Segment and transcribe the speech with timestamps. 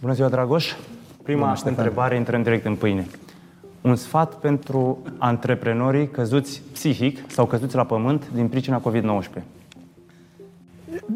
[0.00, 0.72] Bună ziua, Dragoș!
[1.22, 1.74] Prima Bună, Ștefan.
[1.76, 3.06] întrebare intră în direct în pâine.
[3.80, 9.42] Un sfat pentru antreprenorii căzuți psihic sau căzuți la pământ din pricina COVID-19.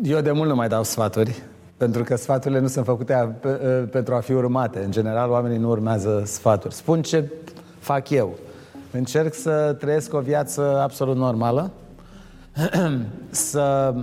[0.02, 1.42] Eu de mult nu mai dau sfaturi,
[1.76, 4.84] pentru că sfaturile nu sunt făcute a, pe, a, pentru a fi urmate.
[4.84, 6.74] În general, oamenii nu urmează sfaturi.
[6.74, 7.30] Spun ce
[7.78, 8.34] fac eu.
[8.90, 11.70] Încerc să trăiesc o viață absolut normală,
[13.30, 13.94] să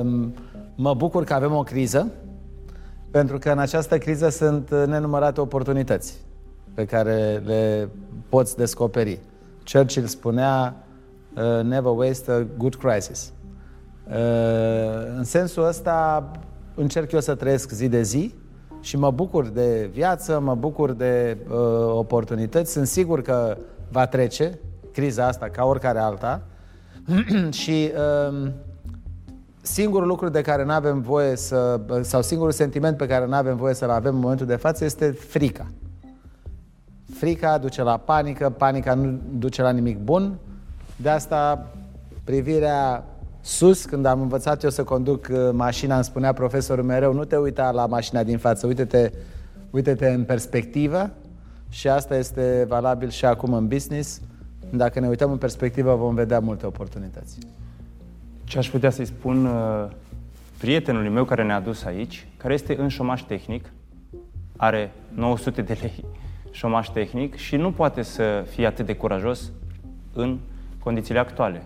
[0.00, 0.34] um,
[0.74, 2.08] mă bucur că avem o criză,
[3.16, 6.14] pentru că în această criză sunt nenumărate oportunități
[6.74, 7.88] pe care le
[8.28, 9.20] poți descoperi.
[9.72, 10.84] Churchill spunea,
[11.36, 13.32] uh, never waste a good crisis.
[14.08, 14.14] Uh,
[15.16, 16.30] în sensul ăsta
[16.74, 18.34] încerc eu să trăiesc zi de zi
[18.80, 21.56] și mă bucur de viață, mă bucur de uh,
[21.92, 22.72] oportunități.
[22.72, 23.56] Sunt sigur că
[23.90, 24.58] va trece
[24.92, 26.42] criza asta ca oricare alta
[27.60, 27.92] și
[28.30, 28.48] uh,
[29.66, 33.56] singurul lucru de care nu avem voie să, sau singurul sentiment pe care nu avem
[33.56, 35.66] voie să-l avem în momentul de față este frica.
[37.14, 40.38] Frica duce la panică, panica nu duce la nimic bun.
[40.96, 41.66] De asta
[42.24, 43.04] privirea
[43.40, 47.36] sus, când am învățat eu să conduc uh, mașina, îmi spunea profesorul mereu, nu te
[47.36, 49.12] uita la mașina din față, uite-te,
[49.70, 51.10] uite-te în perspectivă
[51.68, 54.20] și asta este valabil și acum în business.
[54.70, 57.38] Dacă ne uităm în perspectivă, vom vedea multe oportunități.
[58.46, 59.86] Ce aș putea să-i spun uh,
[60.58, 63.72] prietenului meu care ne-a dus aici, care este în șomaș tehnic,
[64.56, 66.04] are 900 de lei
[66.50, 69.50] șomaș tehnic și nu poate să fie atât de curajos
[70.12, 70.38] în
[70.78, 71.62] condițiile actuale.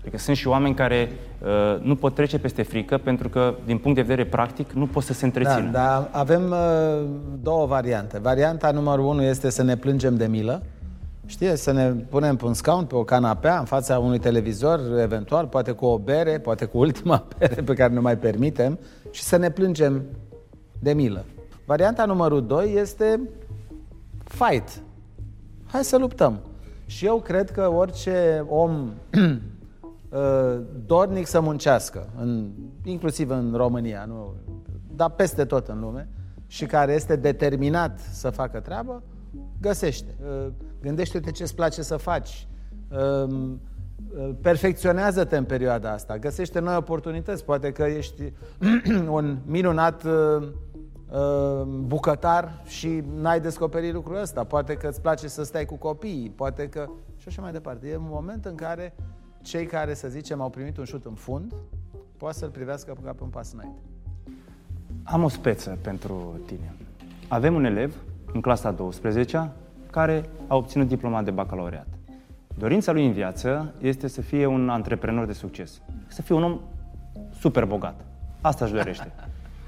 [0.00, 3.96] Adică sunt și oameni care uh, nu pot trece peste frică pentru că, din punct
[3.96, 5.70] de vedere practic, nu pot să se întrețină.
[5.70, 7.06] Da, dar avem uh,
[7.42, 8.18] două variante.
[8.18, 10.62] Varianta numărul unu este să ne plângem de milă,
[11.26, 15.46] știe, să ne punem pe un scaun, pe o canapea, în fața unui televizor, eventual,
[15.46, 18.78] poate cu o bere, poate cu ultima bere pe care nu mai permitem,
[19.10, 20.02] și să ne plângem
[20.78, 21.24] de milă.
[21.66, 23.20] Varianta numărul doi este
[24.24, 24.82] fight.
[25.66, 26.40] Hai să luptăm.
[26.86, 28.72] Și eu cred că orice om
[29.10, 32.50] uh, dornic să muncească, în,
[32.84, 34.34] inclusiv în România, nu,
[34.96, 36.08] dar peste tot în lume,
[36.46, 39.02] și care este determinat să facă treabă,
[39.60, 40.14] găsește.
[40.20, 42.48] Uh, gândește-te ce-ți place să faci.
[42.90, 43.52] Uh,
[44.40, 47.44] perfecționează-te în perioada asta, găsește noi oportunități.
[47.44, 48.32] Poate că ești
[49.08, 50.06] un minunat
[51.66, 54.44] bucătar și n-ai descoperit lucrul ăsta.
[54.44, 56.88] Poate că îți place să stai cu copiii, poate că...
[57.16, 57.88] și așa mai departe.
[57.88, 58.94] E un moment în care
[59.42, 61.54] cei care, să zicem, au primit un șut în fund,
[62.16, 63.78] poate să-l privească ca pe un pas înainte.
[65.02, 66.74] Am o speță pentru tine.
[67.28, 67.94] Avem un elev
[68.34, 69.50] în clasa 12
[69.90, 71.86] care a obținut diploma de bacalaureat.
[72.58, 75.80] Dorința lui în viață este să fie un antreprenor de succes.
[76.06, 76.60] Să fie un om
[77.38, 78.00] super bogat.
[78.40, 79.12] Asta își dorește.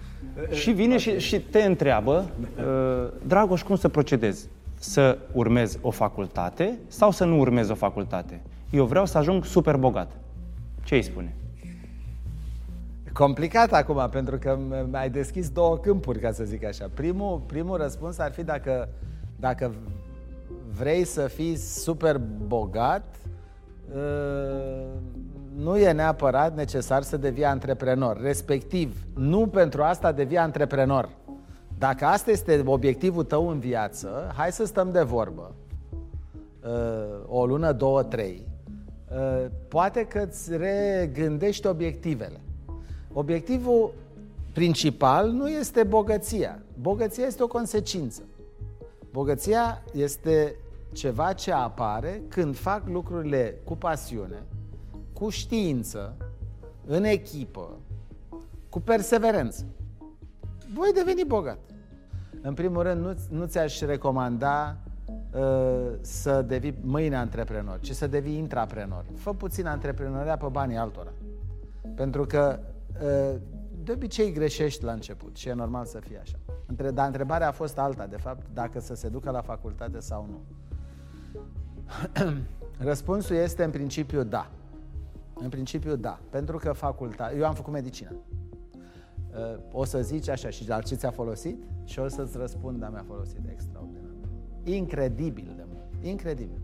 [0.61, 4.49] și vine și, și te întreabă, uh, Dragoș, cum să procedezi?
[4.79, 8.41] Să urmez o facultate sau să nu urmez o facultate?
[8.71, 10.11] Eu vreau să ajung super bogat.
[10.85, 11.35] Ce îi spune?
[13.19, 14.59] Complicat acum, pentru că
[14.93, 16.91] ai deschis două câmpuri, ca să zic așa.
[16.95, 18.89] Primul, primul răspuns ar fi dacă,
[19.41, 19.75] dacă
[20.79, 23.17] vrei să fii super bogat,
[25.55, 28.21] nu e neapărat necesar să devii antreprenor.
[28.21, 31.09] Respectiv, nu pentru asta devii antreprenor.
[31.79, 35.55] Dacă asta este obiectivul tău în viață, hai să stăm de vorbă.
[37.27, 38.49] O lună, două, trei.
[39.69, 42.41] Poate că îți regândești obiectivele.
[43.19, 43.93] Obiectivul
[44.53, 46.63] principal nu este bogăția.
[46.81, 48.23] Bogăția este o consecință.
[49.11, 50.57] Bogăția este
[50.93, 54.43] ceva ce apare când fac lucrurile cu pasiune,
[55.13, 56.17] cu știință,
[56.87, 57.79] în echipă,
[58.69, 59.65] cu perseverență.
[60.75, 61.59] Voi deveni bogat.
[62.43, 64.77] În primul rând, nu, nu ți-aș recomanda
[65.35, 69.05] uh, să devii mâine antreprenor, ci să devii intraprenor.
[69.15, 71.13] Fă puțin antreprenoria pe banii altora.
[71.95, 72.75] Pentru că uh,
[73.83, 76.37] de obicei greșești la început și e normal să fie așa.
[76.67, 80.29] Între, dar întrebarea a fost alta, de fapt, dacă să se ducă la facultate sau
[80.31, 80.41] nu.
[82.91, 84.51] Răspunsul este în principiu da.
[85.35, 87.37] În principiu da, pentru că facultate...
[87.37, 88.13] Eu am făcut medicină.
[89.31, 91.63] Uh, o să zici așa și la ce ți-a folosit?
[91.85, 94.11] Și o să-ți răspund, da, mi-a folosit extraordinar.
[94.63, 96.05] Incredibil de mult.
[96.05, 96.61] Incredibil.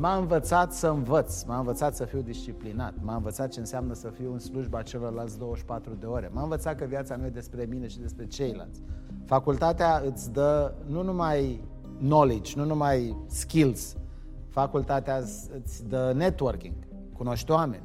[0.00, 4.32] M-a învățat să învăț, m-a învățat să fiu disciplinat, m-a învățat ce înseamnă să fiu
[4.32, 7.98] în slujba celorlalți 24 de ore, m-a învățat că viața nu e despre mine și
[7.98, 8.82] despre ceilalți.
[9.24, 11.64] Facultatea îți dă nu numai
[11.98, 13.96] knowledge, nu numai skills,
[14.48, 15.16] facultatea
[15.62, 16.74] îți dă networking,
[17.12, 17.84] cunoști oameni,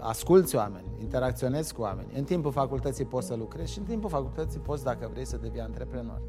[0.00, 2.08] asculți oameni, interacționezi cu oameni.
[2.16, 5.60] În timpul facultății poți să lucrezi și în timpul facultății poți, dacă vrei, să devii
[5.60, 6.22] antreprenor.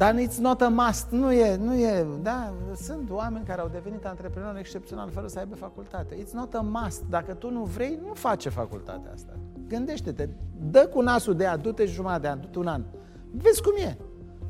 [0.00, 4.06] Dar it's not a must, nu e, nu e, da, sunt oameni care au devenit
[4.06, 6.14] antreprenori excepțional fără să aibă facultate.
[6.14, 9.32] It's not a must, dacă tu nu vrei, nu face facultatea asta.
[9.68, 10.28] Gândește-te,
[10.70, 12.82] dă cu nasul de ea, du-te jumătate de an, du-te un an,
[13.30, 13.96] vezi cum e.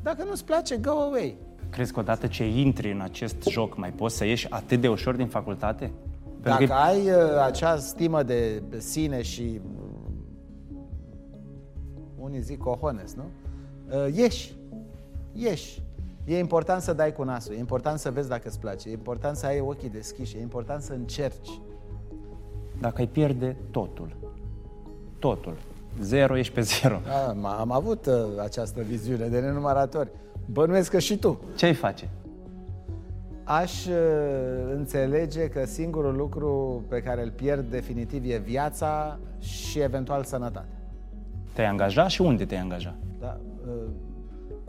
[0.01, 1.37] Dacă nu-ți place, go away.
[1.69, 5.15] Crezi că odată ce intri în acest joc mai poți să ieși atât de ușor
[5.15, 5.91] din facultate?
[6.41, 6.73] Pentru Dacă că...
[6.73, 10.79] ai uh, acea stimă de sine și uh,
[12.19, 13.23] unii zic cojones, nu?
[13.89, 14.59] Uh, ieși
[15.33, 15.81] ieși.
[16.25, 19.35] E important să dai cu nasul, e important să vezi dacă îți place, e important
[19.35, 21.61] să ai ochii deschiși, e important să încerci.
[22.79, 24.15] Dacă ai pierde totul,
[25.19, 25.57] totul,
[26.01, 26.99] zero ești pe zero.
[27.43, 30.09] A, am avut uh, această viziune de nenumăratori.
[30.45, 31.39] Bănuiesc că și tu.
[31.55, 32.09] Ce ai face?
[33.43, 33.93] Aș uh,
[34.75, 40.81] înțelege că singurul lucru pe care îl pierd definitiv e viața și eventual sănătatea.
[41.53, 42.95] Te-ai angajat și unde te-ai angajat?
[43.19, 43.73] Da, uh,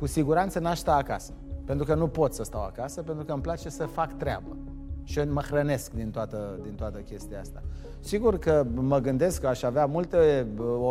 [0.03, 1.33] cu siguranță n-aș sta acasă.
[1.65, 4.57] Pentru că nu pot să stau acasă, pentru că îmi place să fac treabă.
[5.05, 7.63] Și eu mă hrănesc din toată, din toată chestia asta.
[8.01, 10.47] Sigur că mă gândesc că aș avea multe,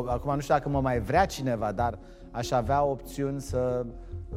[0.05, 1.99] acum nu știu dacă mă mai vrea cineva, dar
[2.31, 3.85] aș avea opțiuni să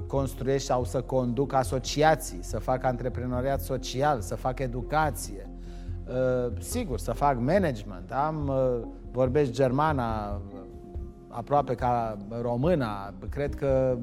[0.07, 5.51] construiesc sau să conduc asociații, să fac antreprenoriat social, să fac educație.
[6.09, 8.13] Uh, sigur, să fac management.
[8.13, 10.41] Am, uh, vorbesc germana,
[11.37, 13.15] aproape ca româna.
[13.31, 13.99] Cred că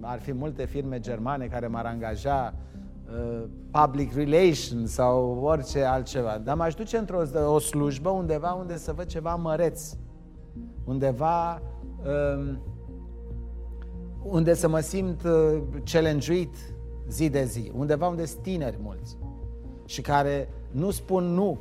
[0.00, 6.40] ar fi multe firme germane care m-ar angaja uh, public relations sau orice altceva.
[6.44, 9.92] Dar m-aș duce într-o o slujbă undeva unde să văd ceva măreț.
[10.84, 11.62] Undeva
[12.34, 12.58] um,
[14.22, 16.48] unde să mă simt uh, challenge
[17.08, 17.72] zi de zi.
[17.74, 19.16] Undeva unde sunt tineri mulți
[19.84, 21.58] și care nu spun nu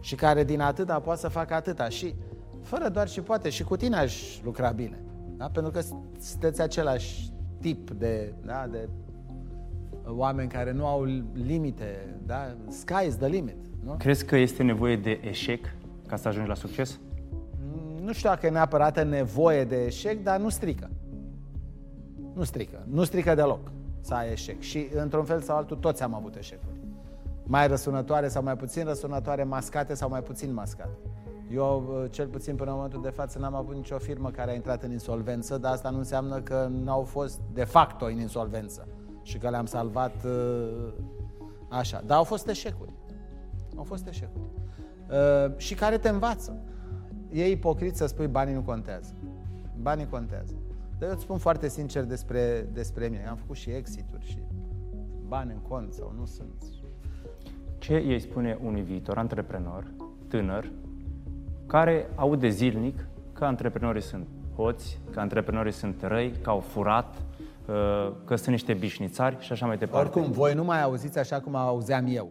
[0.00, 1.88] și care din atâta poate să facă atâta.
[1.88, 2.14] Și
[2.62, 5.02] fără doar și poate, și cu tine aș lucra bine.
[5.36, 5.46] Da?
[5.52, 5.80] Pentru că
[6.20, 8.66] sunteți același tip de, da?
[8.70, 8.88] de
[10.06, 12.16] oameni care nu au limite.
[12.26, 12.56] Da?
[12.68, 13.56] Sky is the limit.
[13.84, 13.94] Nu?
[13.98, 15.64] Crezi că este nevoie de eșec
[16.06, 17.00] ca să ajungi la succes?
[17.58, 20.90] Mm, nu știu dacă e neapărat nevoie de eșec, dar nu strică.
[22.34, 22.86] Nu strică.
[22.88, 23.70] Nu strică deloc
[24.00, 24.60] să ai eșec.
[24.60, 26.80] Și într-un fel sau altul toți am avut eșecuri.
[27.44, 30.96] Mai răsunătoare sau mai puțin răsunătoare, mascate sau mai puțin mascate.
[31.54, 34.54] Eu, uh, cel puțin până în momentul de față, n-am avut nicio firmă care a
[34.54, 38.88] intrat în insolvență, dar asta nu înseamnă că n-au fost de facto în insolvență
[39.22, 40.92] și că le-am salvat uh,
[41.68, 42.02] așa.
[42.06, 42.92] Dar au fost eșecuri.
[43.76, 44.44] Au fost eșecuri.
[45.10, 46.62] Uh, și care te învață.
[47.30, 49.14] E ipocrit să spui banii nu contează.
[49.80, 50.54] Banii contează.
[50.98, 53.26] Dar eu îți spun foarte sincer despre, despre mine.
[53.26, 54.38] Am făcut și exituri și
[55.26, 56.64] bani în cont sau nu sunt.
[57.78, 59.92] Ce îi spune unui viitor antreprenor,
[60.28, 60.72] tânăr,
[61.66, 64.26] care aude zilnic că antreprenorii sunt
[64.56, 67.16] hoți, că antreprenorii sunt răi, că au furat,
[67.66, 70.18] uh, că sunt niște bișnițari și așa mai departe.
[70.18, 72.30] Oricum, voi nu mai auziți așa cum auzeam eu.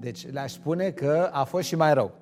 [0.00, 2.12] Deci le-aș spune că a fost și mai rău.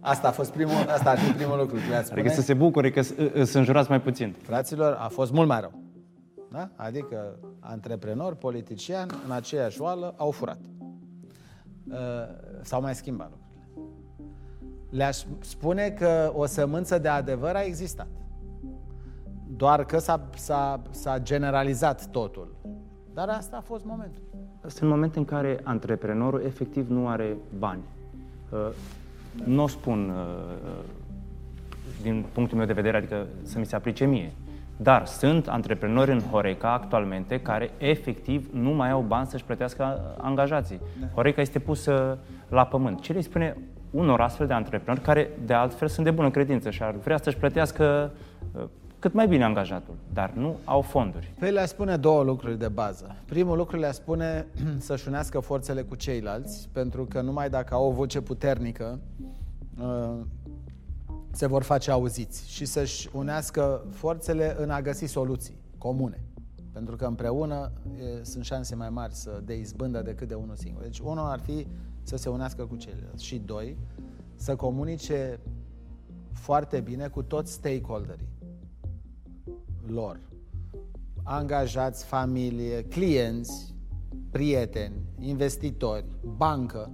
[0.00, 1.74] Asta a fost primul, asta ar fi primul lucru.
[1.74, 2.20] Le spune.
[2.20, 4.34] Adică să se bucure că sunt înjurați mai puțin.
[4.42, 5.72] Fraților, a fost mult mai rău.
[6.52, 6.70] Da?
[6.76, 10.58] Adică antreprenori, politiciani, în aceeași oală, au furat.
[11.88, 11.96] Uh,
[12.62, 13.47] s-au mai schimbat lucruri
[14.90, 18.06] le-aș spune că o sămânță de adevăr a existat.
[19.56, 22.56] Doar că s-a, s-a, s-a generalizat totul.
[23.14, 24.22] Dar asta a fost momentul.
[24.66, 27.82] Sunt momente în care antreprenorul efectiv nu are bani.
[28.50, 28.58] Uh,
[29.44, 30.84] nu o spun uh,
[32.02, 34.32] din punctul meu de vedere, adică să mi se aplice mie.
[34.76, 40.80] Dar sunt antreprenori în Horeca actualmente care efectiv nu mai au bani să-și plătească angajații.
[41.00, 41.06] Da.
[41.14, 42.18] Horeca este pusă
[42.48, 43.00] la pământ.
[43.00, 43.56] Ce le spune
[43.90, 47.36] unor astfel de antreprenori care de altfel sunt de bună credință și ar vrea să-și
[47.36, 48.12] plătească
[48.52, 48.64] uh,
[48.98, 51.32] cât mai bine angajatul, dar nu au fonduri.
[51.38, 53.16] Păi le spune două lucruri de bază.
[53.24, 54.46] Primul lucru le spune
[54.78, 58.98] să-și unească forțele cu ceilalți, pentru că numai dacă au o voce puternică,
[59.80, 60.20] uh,
[61.30, 66.22] se vor face auziți și să-și unească forțele în a găsi soluții comune.
[66.72, 70.82] Pentru că împreună e, sunt șanse mai mari să de izbândă decât de unul singur.
[70.82, 71.66] Deci unul ar fi
[72.08, 73.24] să se unească cu ceilalți.
[73.24, 73.76] Și doi,
[74.34, 75.40] să comunice
[76.32, 78.28] foarte bine cu toți stakeholderii
[79.86, 80.20] lor.
[81.22, 83.74] Angajați, familie, clienți,
[84.30, 86.04] prieteni, investitori,
[86.36, 86.90] bancă,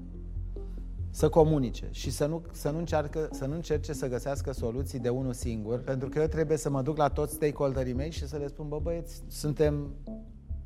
[1.10, 5.08] să comunice și să nu, să, nu încearcă, să nu încerce să găsească soluții de
[5.08, 8.36] unul singur, pentru că eu trebuie să mă duc la toți stakeholderii mei și să
[8.36, 9.94] le spun, bă băieți, suntem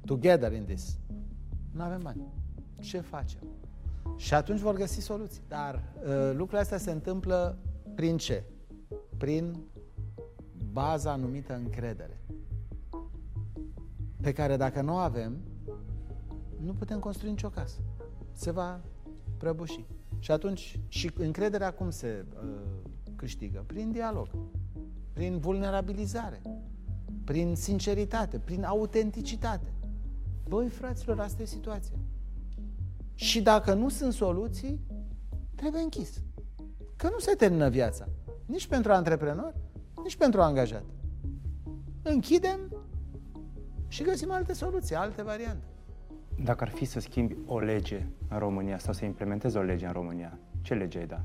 [0.05, 0.99] together in this.
[1.73, 2.23] Nu avem bani.
[2.81, 3.41] Ce facem?
[4.19, 5.43] Și atunci vor găsi soluții.
[5.49, 7.59] Dar uh, lucrurile astea se întâmplă
[7.95, 8.45] prin ce?
[9.17, 9.57] Prin
[10.73, 12.21] baza numită încredere.
[14.21, 15.37] Pe care dacă nu o avem,
[16.61, 17.79] nu putem construi nicio casă.
[18.33, 18.81] Se va
[19.37, 19.85] prăbuși.
[20.19, 22.51] Și atunci, și încrederea cum se uh,
[23.17, 23.65] câștigă?
[23.67, 24.29] Prin dialog,
[25.13, 26.43] prin vulnerabilizare,
[27.25, 29.73] prin sinceritate, prin autenticitate.
[30.49, 31.97] Băi, fraților, asta e situația.
[33.19, 34.81] Și dacă nu sunt soluții,
[35.55, 36.23] trebuie închis.
[36.97, 38.09] Că nu se termină viața.
[38.47, 39.55] Nici pentru antreprenor,
[40.03, 40.85] nici pentru angajat.
[42.03, 42.59] Închidem
[43.89, 45.65] și găsim alte soluții, alte variante.
[46.45, 49.93] Dacă ar fi să schimbi o lege în România sau să implementezi o lege în
[49.93, 51.21] România, ce lege ai da?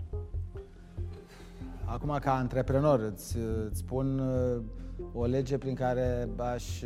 [1.86, 3.38] Acum, ca antreprenor, îți,
[3.70, 4.62] îți spun uh,
[5.14, 6.82] o lege prin care aș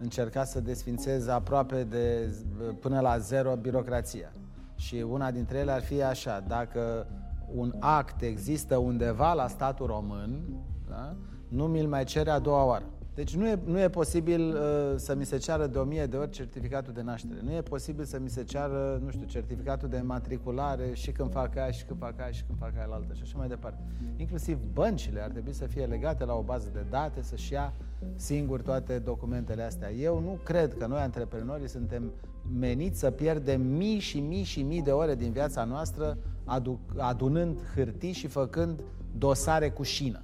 [0.00, 2.34] uh, încerca să desfințez aproape de
[2.80, 4.32] până la zero birocrația.
[4.74, 7.06] Și una dintre ele ar fi așa, dacă
[7.54, 10.42] un act există undeva la statul român,
[10.88, 11.16] da,
[11.48, 12.84] nu mi-l mai cere a doua oară.
[13.14, 16.16] Deci nu e, nu e posibil uh, să mi se ceară de o mie de
[16.16, 17.40] ori certificatul de naștere.
[17.42, 21.56] Nu e posibil să mi se ceară, nu știu, certificatul de matriculare și când fac
[21.56, 23.82] aia și când fac aia și când fac aia la altă și așa mai departe.
[24.16, 27.72] Inclusiv băncile ar trebui să fie legate la o bază de date, să-și ia
[28.16, 29.92] singur toate documentele astea.
[29.92, 32.12] Eu nu cred că noi, antreprenorii, suntem
[32.58, 37.60] meniți să pierdem mii și mii și mii de ore din viața noastră adu- adunând
[37.74, 38.80] hârtii și făcând
[39.18, 40.22] dosare cu șină.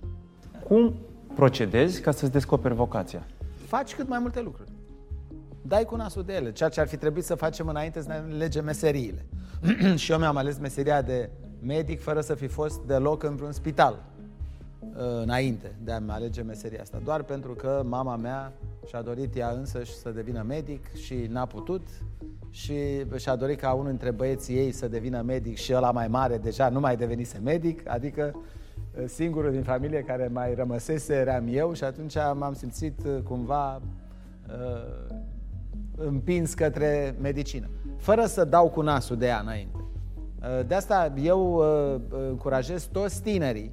[0.65, 0.95] Cum
[1.37, 3.27] procedezi ca să-ți descoperi vocația?
[3.67, 4.71] Faci cât mai multe lucruri.
[5.63, 6.53] Dai cu nasul de ele.
[6.53, 9.27] Ceea ce ar fi trebuit să facem înainte să ne legem meseriile.
[10.03, 11.31] și eu mi-am ales meseria de
[11.63, 14.05] medic fără să fi fost deloc în vreun spital
[14.81, 17.01] uh, înainte de a-mi alege meseria asta.
[17.05, 18.53] Doar pentru că mama mea
[18.87, 21.89] și-a dorit ea însăși să devină medic și n-a putut
[22.51, 22.75] și
[23.17, 26.69] și-a dorit ca unul dintre băieții ei să devină medic și ăla mai mare deja
[26.69, 28.35] nu mai devenise medic, adică
[29.05, 33.81] singurul din familie care mai rămăsese eram eu și atunci m-am simțit uh, cumva
[34.49, 35.17] uh,
[35.97, 39.77] împins către medicină, fără să dau cu nasul de ea înainte.
[40.43, 43.73] Uh, de asta eu uh, încurajez toți tinerii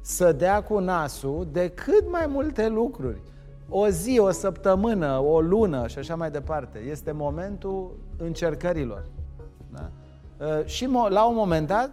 [0.00, 3.22] să dea cu nasul de cât mai multe lucruri.
[3.68, 6.78] O zi, o săptămână, o lună și așa mai departe.
[6.78, 9.04] Este momentul încercărilor.
[9.72, 9.90] Da?
[10.46, 11.90] Uh, și la un moment dat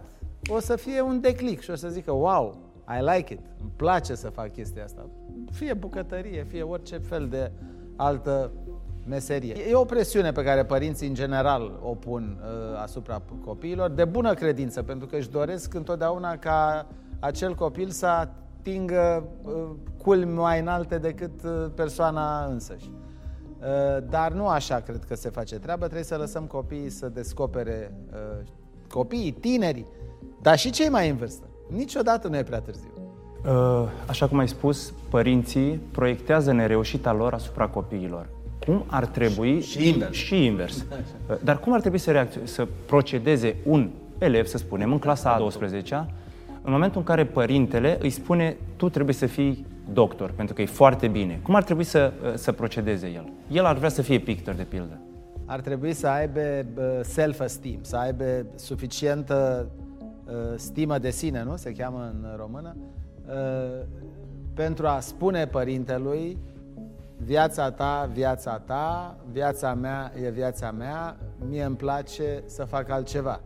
[0.48, 2.56] o să fie un declic și o să zică, wow,
[2.88, 5.06] I like it, îmi place să fac chestia asta.
[5.50, 7.50] Fie bucătărie, fie orice fel de
[7.96, 8.52] altă
[9.06, 9.54] meserie.
[9.68, 14.34] E o presiune pe care părinții în general o pun uh, asupra copiilor, de bună
[14.34, 16.86] credință, pentru că își doresc întotdeauna ca
[17.20, 19.70] acel copil să atingă uh,
[20.02, 22.90] culmi mai înalte decât uh, persoana însăși.
[23.58, 27.94] Uh, dar nu așa cred că se face treaba, trebuie să lăsăm copiii să descopere,
[28.12, 28.46] uh,
[28.88, 29.86] copiii, tinerii,
[30.42, 31.44] dar și cei mai în vârstă
[31.76, 32.90] Niciodată nu e prea târziu.
[33.44, 38.28] Uh, așa cum ai spus, părinții proiectează nereușita lor asupra copiilor.
[38.66, 39.60] Cum ar trebui...
[39.60, 40.16] Și invers.
[40.16, 40.76] Și invers.
[40.76, 45.32] Uh, dar cum ar trebui să, reacț- să procedeze un elev, să spunem, în clasa
[45.32, 46.06] a 12
[46.62, 50.66] în momentul în care părintele îi spune tu trebuie să fii doctor, pentru că e
[50.66, 51.40] foarte bine.
[51.42, 53.32] Cum ar trebui să, uh, să procedeze el?
[53.50, 54.98] El ar vrea să fie pictor, de pildă.
[55.46, 56.40] Ar trebui să aibă
[57.02, 59.83] self-esteem, să aibă suficientă Uh,
[60.56, 61.56] stimă de sine, nu?
[61.56, 62.76] Se cheamă în română,
[63.28, 63.86] uh,
[64.54, 66.38] pentru a spune părintelui
[67.16, 71.16] viața ta, viața ta, viața mea e viața mea,
[71.48, 73.40] mie îmi place să fac altceva.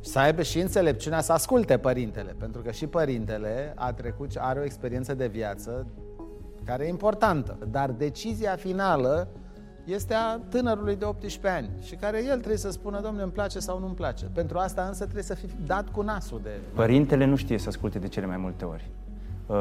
[0.00, 4.64] Să aibă și înțelepciunea să asculte părintele, pentru că și părintele a trecut, are o
[4.64, 5.86] experiență de viață
[6.64, 9.28] care e importantă, dar decizia finală
[9.84, 13.58] este a tânărului de 18 ani și care el trebuie să spună, domnule, îmi place
[13.58, 14.24] sau nu îmi place.
[14.34, 16.50] Pentru asta însă trebuie să fie dat cu nasul de...
[16.74, 18.84] Părintele nu știe să asculte de cele mai multe ori.
[19.46, 19.56] Uh,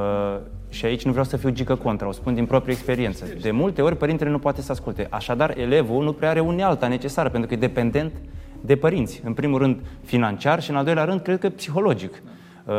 [0.69, 3.25] și aici nu vreau să fiu gică contra, o spun din proprie experiență.
[3.41, 5.07] De multe ori părintele nu poate să asculte.
[5.09, 8.11] Așadar, elevul nu prea are unealta necesară, pentru că e dependent
[8.61, 9.21] de părinți.
[9.23, 12.23] În primul rând financiar și în al doilea rând, cred că psihologic.
[12.65, 12.73] Uh,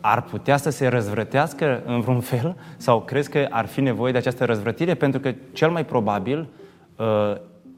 [0.00, 2.56] ar putea să se răzvrătească în vreun fel?
[2.76, 4.94] Sau crezi că ar fi nevoie de această răzvrătire?
[4.94, 6.46] Pentru că cel mai probabil uh,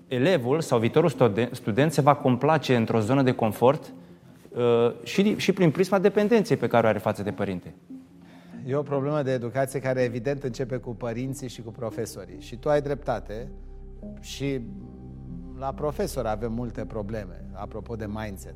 [0.09, 1.09] elevul sau viitorul
[1.52, 3.93] student se va complace într-o zonă de confort
[4.49, 7.75] uh, și, și prin prisma dependenței pe care o are față de părinte.
[8.66, 12.40] E o problemă de educație care evident începe cu părinții și cu profesorii.
[12.40, 13.49] Și tu ai dreptate
[14.21, 14.61] și
[15.59, 18.54] la profesor avem multe probleme, apropo de mindset.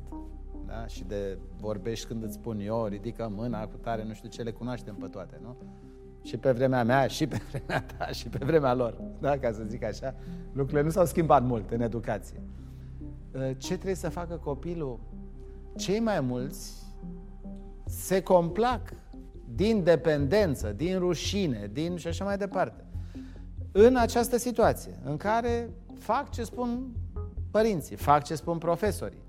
[0.65, 0.87] Da?
[0.87, 4.51] Și de vorbești când îți spun eu, ridică mâna cu tare, nu știu ce, le
[4.51, 5.57] cunoaștem pe toate, nu?
[6.21, 9.37] Și pe vremea mea, și pe vremea ta, și pe vremea lor, da?
[9.37, 10.15] ca să zic așa,
[10.51, 12.41] lucrurile nu s-au schimbat mult în educație.
[13.57, 14.99] ce trebuie să facă copilul?
[15.75, 16.73] Cei mai mulți
[17.85, 18.93] se complac
[19.55, 22.83] din dependență, din rușine, din și așa mai departe.
[23.71, 26.95] În această situație în care fac ce spun
[27.51, 29.28] părinții, fac ce spun profesorii.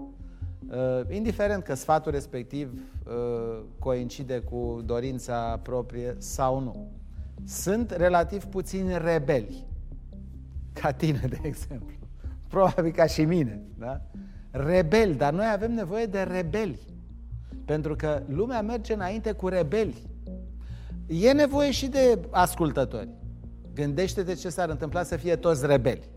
[0.70, 2.72] Uh, indiferent că sfatul respectiv
[3.06, 6.90] uh, coincide cu dorința proprie sau nu.
[7.44, 9.64] Sunt relativ puțini rebeli,
[10.72, 11.94] ca tine, de exemplu.
[12.48, 13.62] Probabil ca și mine.
[13.78, 14.00] Da?
[14.50, 16.78] Rebeli, dar noi avem nevoie de rebeli.
[17.64, 20.02] Pentru că lumea merge înainte cu rebeli.
[21.06, 23.08] E nevoie și de ascultători.
[23.74, 26.08] Gândește-te ce s-ar întâmpla să fie toți rebeli.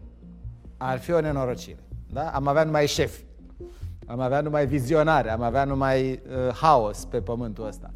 [0.78, 1.80] Ar fi o nenorocire.
[2.10, 2.30] Da?
[2.30, 3.24] Am avea numai șefi.
[4.06, 7.94] Am avea numai vizionare, am avea numai uh, haos pe pământul ăsta.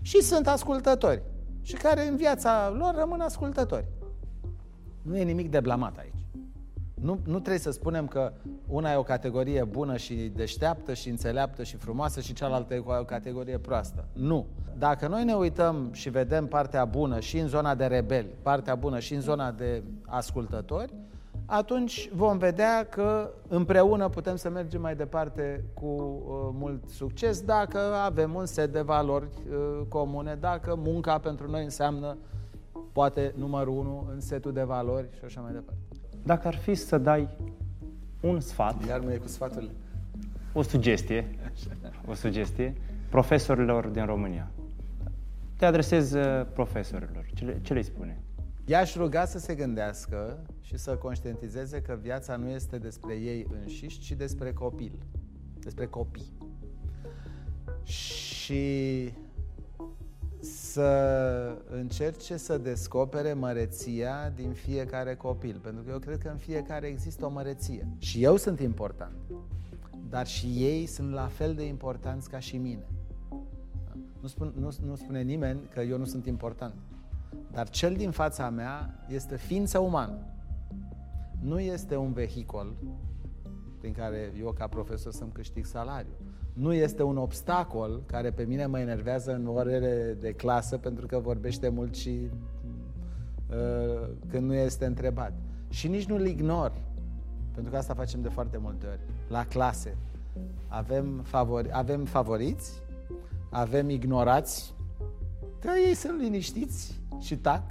[0.00, 1.22] Și sunt ascultători.
[1.62, 3.86] Și care în viața lor rămân ascultători.
[5.02, 6.26] Nu e nimic de blamat aici.
[6.94, 8.32] Nu, nu trebuie să spunem că
[8.68, 13.04] una e o categorie bună și deșteaptă și înțeleaptă și frumoasă și cealaltă e o
[13.04, 14.04] categorie proastă.
[14.12, 14.46] Nu.
[14.78, 18.98] Dacă noi ne uităm și vedem partea bună și în zona de rebeli, partea bună
[18.98, 20.92] și în zona de ascultători,
[21.44, 27.78] atunci vom vedea că împreună putem să mergem mai departe cu uh, mult succes dacă
[27.78, 32.16] avem un set de valori uh, comune, dacă munca pentru noi înseamnă
[32.92, 35.80] poate numărul unu în setul de valori și așa mai departe.
[36.24, 37.28] Dacă ar fi să dai
[38.20, 39.70] un sfat, iar nu e cu sfatul,
[40.52, 41.38] o sugestie,
[42.08, 42.74] o sugestie
[43.10, 44.50] profesorilor din România.
[45.56, 47.26] Te adresezi uh, profesorilor.
[47.34, 48.20] Ce le, ce le spune?
[48.64, 53.98] I-aș ruga să se gândească și să conștientizeze că viața nu este despre ei înșiși,
[53.98, 54.98] ci despre copil,
[55.60, 56.32] despre copii.
[57.82, 59.12] Și
[60.40, 65.58] să încerce să descopere măreția din fiecare copil.
[65.62, 67.88] Pentru că eu cred că în fiecare există o măreție.
[67.98, 69.16] Și eu sunt important.
[70.08, 72.86] Dar și ei sunt la fel de importanți ca și mine.
[74.20, 76.74] Nu, spun, nu, nu spune nimeni că eu nu sunt important.
[77.52, 80.35] Dar cel din fața mea este ființă umană.
[81.46, 82.74] Nu este un vehicol
[83.78, 86.12] prin care eu ca profesor să-mi câștig salariu.
[86.52, 91.18] Nu este un obstacol care pe mine mă enervează în orele de clasă pentru că
[91.18, 92.30] vorbește mult și
[93.50, 95.32] uh, când nu este întrebat.
[95.68, 96.72] Și nici nu-l ignor,
[97.52, 99.00] pentru că asta facem de foarte multe ori.
[99.28, 99.96] La clase
[100.68, 102.82] avem, favori, avem favoriți,
[103.50, 104.74] avem ignorați,
[105.60, 107.62] că ei sunt liniștiți și tac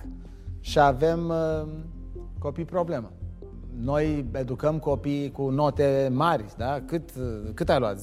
[0.59, 1.67] și avem uh,
[2.39, 3.11] copii problemă.
[3.81, 6.81] Noi educăm copii cu note mari, da?
[6.85, 7.09] Cât,
[7.53, 7.99] cât ai luat?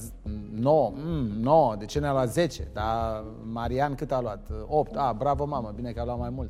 [0.51, 0.91] 9.
[0.95, 1.75] Mm, 9.
[1.75, 2.67] De ce ne-a luat 10?
[2.73, 4.49] Da, Marian cât a luat?
[4.67, 4.95] 8.
[4.95, 6.49] A, bravo mamă, bine că a luat mai mult.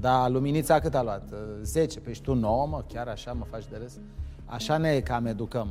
[0.00, 1.34] Da, Luminița cât a luat?
[1.62, 2.00] 10.
[2.00, 3.98] Păi și tu 9, mă, chiar așa mă faci de râs?
[4.44, 5.68] Așa ne cam educăm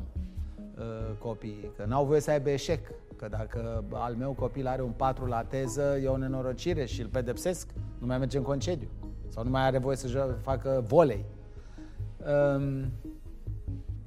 [0.77, 0.84] uh,
[1.19, 2.88] copiii, că n-au voie să aibă eșec.
[3.15, 7.08] Că dacă al meu copil are un 4 la teză, e o nenorocire și îl
[7.08, 8.88] pedepsesc, nu mai merge în concediu.
[9.27, 11.25] Sau nu mai are voie să facă volei.
[12.25, 12.91] Um,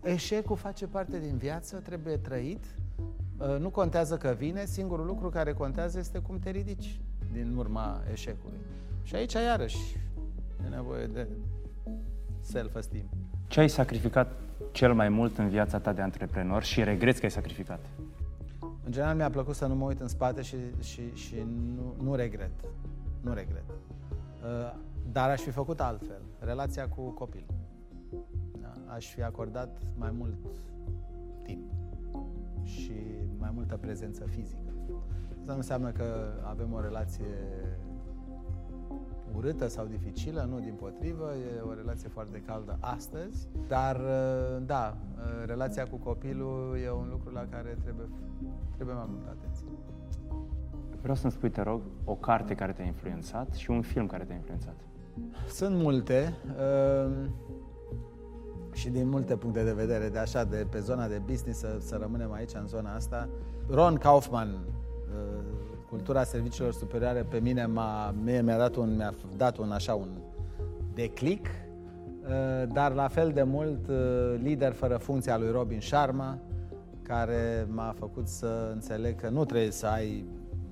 [0.03, 2.65] eșecul face parte din viață, trebuie trăit.
[3.39, 7.01] Uh, nu contează că vine, singurul lucru care contează este cum te ridici
[7.33, 8.59] din urma eșecului.
[9.03, 9.97] Și aici, iarăși,
[10.65, 11.29] e nevoie de
[12.41, 13.09] self-esteem.
[13.47, 14.33] Ce ai sacrificat
[14.73, 17.81] cel mai mult în viața ta de antreprenor și regreți că ai sacrificat?
[18.85, 22.15] În general mi-a plăcut să nu mă uit în spate și, și, și nu, nu
[22.15, 22.51] regret.
[23.21, 23.65] Nu regret.
[23.69, 24.75] Uh,
[25.13, 26.21] dar aș fi făcut altfel.
[26.39, 27.58] Relația cu copilul.
[28.89, 28.95] Da?
[28.95, 30.47] Aș fi acordat mai mult
[31.43, 31.71] timp
[32.63, 33.01] și
[33.39, 34.73] mai multă prezență fizică.
[35.41, 36.05] Asta nu înseamnă că
[36.43, 37.25] avem o relație
[39.35, 44.97] urâtă sau dificilă, nu, din potrivă, e o relație foarte caldă astăzi, dar, uh, da,
[45.17, 48.09] uh, relația cu copilul e un lucru la care trebuie,
[48.75, 49.67] trebuie mai multă atenție.
[51.01, 54.35] Vreau să-mi spui, te rog, o carte care te-a influențat și un film care te-a
[54.35, 54.75] influențat.
[55.49, 57.29] Sunt multe uh,
[58.79, 61.99] și din multe puncte de vedere, de așa, de pe zona de business, să, să
[62.01, 63.29] rămânem aici, în zona asta.
[63.69, 65.45] Ron Kaufman, uh,
[65.89, 70.09] cultura serviciilor superioare pe mine m-a, mie mi-a dat un, mi-a dat un așa un
[70.95, 73.97] declic, uh, dar la fel de mult uh,
[74.43, 76.39] lider fără funcția lui Robin Sharma,
[77.03, 80.25] care m-a făcut să înțeleg că nu trebuie să ai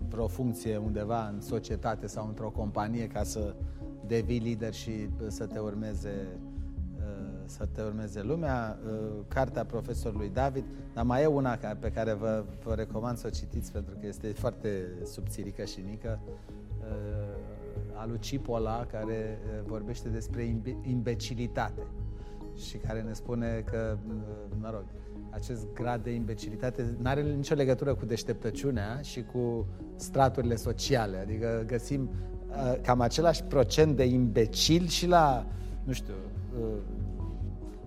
[0.09, 3.55] vreo funcție undeva în societate sau într-o companie ca să
[4.07, 6.38] devii lider și să te urmeze
[7.46, 8.92] să te urmeze lumea, uh,
[9.28, 13.72] cartea profesorului David, dar mai e una pe care vă, vă recomand să o citiți
[13.72, 14.68] pentru că este foarte
[15.04, 21.87] subțirică și mică, uh, a lui Cipola, care uh, vorbește despre imbecilitate
[22.56, 23.96] și care ne spune că,
[24.61, 24.85] mă rog,
[25.30, 31.16] acest grad de imbecilitate nu are nicio legătură cu deșteptăciunea și cu straturile sociale.
[31.16, 32.11] Adică găsim
[32.48, 35.46] uh, cam același procent de imbecil și la,
[35.85, 36.14] nu știu,
[36.61, 36.66] uh,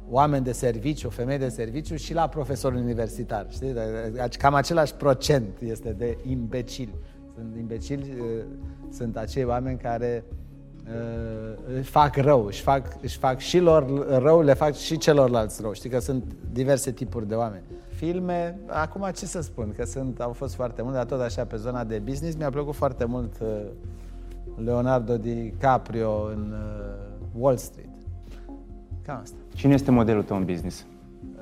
[0.10, 3.46] oameni de serviciu, femei de serviciu și la profesor universitar.
[3.50, 3.74] Știi?
[4.38, 6.90] Cam același procent este de imbecil.
[7.36, 8.44] Sunt imbecili, uh,
[8.92, 10.24] sunt acei oameni care
[10.86, 15.62] uh, își fac rău, își fac, își fac și lor rău, le fac și celorlalți
[15.62, 15.74] rău.
[15.74, 17.64] Știi că sunt diverse tipuri de oameni.
[17.90, 21.56] Filme, acum ce să spun, că sunt, au fost foarte multe, dar tot așa pe
[21.56, 23.62] zona de business, mi-a plăcut foarte mult uh,
[24.64, 26.56] Leonardo DiCaprio în
[27.34, 27.90] Wall Street.
[29.02, 29.38] Cam asta.
[29.60, 30.86] Cine este modelul tău în business?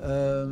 [0.02, 0.50] Uh,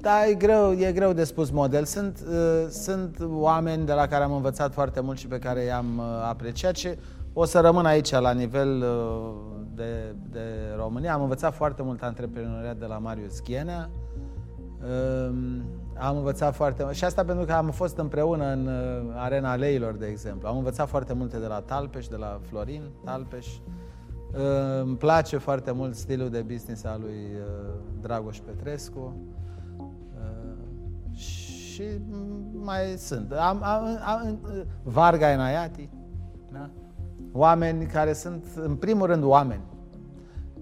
[0.00, 1.84] da, e greu, e greu de spus model.
[1.84, 5.98] Sunt, uh, sunt oameni de la care am învățat foarte mult și pe care i-am
[5.98, 6.88] uh, apreciat și
[7.32, 9.32] o să rămân aici la nivel uh,
[9.74, 10.40] de, de
[10.76, 11.14] România.
[11.14, 13.90] Am învățat foarte mult antreprenoriat de la Marius Ghienea.
[14.82, 15.34] Uh,
[15.98, 16.94] am învățat foarte mult.
[16.94, 20.48] Și asta pentru că am fost împreună în uh, Arena Leilor, de exemplu.
[20.48, 23.46] Am învățat foarte multe de la Talpeș, de la Florin Talpeș.
[24.34, 29.16] Uh, îmi place foarte mult stilul de business al lui uh, Dragoș Petrescu
[31.12, 31.82] și
[32.52, 33.32] mai sunt.
[33.32, 34.38] Am, am, am,
[34.82, 35.88] Varga Enaiati,
[36.52, 36.70] da?
[37.32, 39.62] oameni care sunt, în primul rând, oameni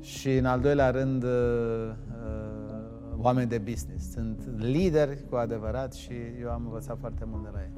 [0.01, 4.11] și, în al doilea rând, uh, uh, oameni de business.
[4.11, 7.73] Sunt lideri cu adevărat și eu am învățat foarte mult de la ei.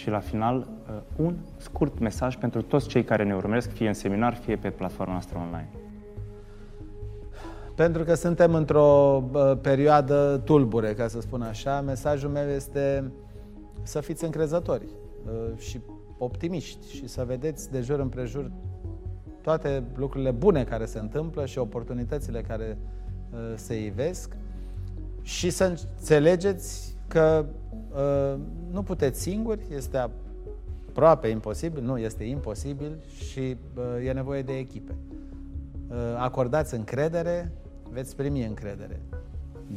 [0.00, 3.94] Și la final, uh, un scurt mesaj pentru toți cei care ne urmăresc, fie în
[3.94, 5.68] seminar, fie pe platforma noastră online.
[7.74, 9.22] Pentru că suntem într-o
[9.60, 13.12] perioadă tulbure, ca să spun așa, mesajul meu este
[13.82, 14.86] să fiți încrezători
[15.56, 15.80] și
[16.18, 18.50] optimiști și să vedeți de jur împrejur
[19.40, 22.78] toate lucrurile bune care se întâmplă și oportunitățile care
[23.54, 24.36] se ivesc
[25.22, 27.46] și să înțelegeți că
[28.70, 30.10] nu puteți singuri, este
[30.88, 32.98] aproape imposibil, nu, este imposibil
[33.30, 33.56] și
[34.04, 34.94] e nevoie de echipe.
[36.16, 37.52] Acordați încredere,
[37.90, 39.00] veți primi încredere.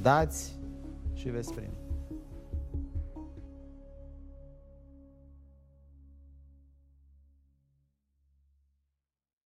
[0.02, 0.60] Dați
[1.14, 1.83] și veți primi.